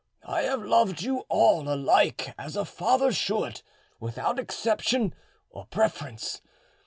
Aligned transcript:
I 0.25 0.41
have 0.41 0.63
loved 0.63 1.03
you 1.03 1.25
all 1.29 1.71
alike, 1.71 2.33
as 2.35 2.55
a 2.55 2.65
father 2.65 3.11
should, 3.13 3.61
without 3.99 4.39
exception 4.39 5.13
or 5.51 5.65
preference. 5.67 6.41